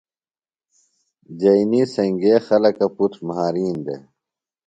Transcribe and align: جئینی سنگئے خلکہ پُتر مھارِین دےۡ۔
جئینی 1.39 1.81
سنگئے 1.93 2.35
خلکہ 2.45 2.87
پُتر 2.95 3.19
مھارِین 3.27 3.77
دےۡ۔ 3.85 4.03